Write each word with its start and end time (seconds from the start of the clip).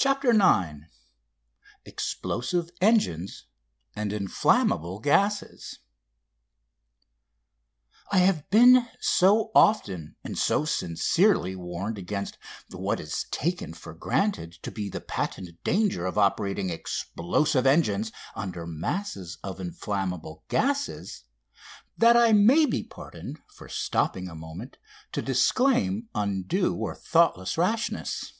CHAPTER 0.00 0.30
IX 0.30 0.82
EXPLOSIVE 1.84 2.70
ENGINES 2.80 3.46
AND 3.96 4.12
INFLAMMABLE 4.12 5.00
GASES 5.00 5.80
I 8.12 8.18
have 8.18 8.48
been 8.48 8.86
so 9.00 9.50
often 9.56 10.14
and 10.22 10.38
so 10.38 10.64
sincerely 10.64 11.56
warned 11.56 11.98
against 11.98 12.38
what 12.70 13.00
is 13.00 13.24
taken 13.32 13.74
for 13.74 13.92
granted 13.92 14.52
to 14.62 14.70
be 14.70 14.88
the 14.88 15.00
patent 15.00 15.64
danger 15.64 16.06
of 16.06 16.16
operating 16.16 16.70
explosive 16.70 17.66
engines 17.66 18.12
under 18.36 18.68
masses 18.68 19.38
of 19.42 19.58
inflammable 19.58 20.44
gases 20.48 21.24
that 21.96 22.16
I 22.16 22.30
may 22.30 22.66
be 22.66 22.84
pardoned 22.84 23.40
for 23.52 23.68
stopping 23.68 24.28
a 24.28 24.36
moment 24.36 24.78
to 25.10 25.22
disclaim 25.22 26.08
undue 26.14 26.76
or 26.76 26.94
thoughtless 26.94 27.58
rashness. 27.58 28.34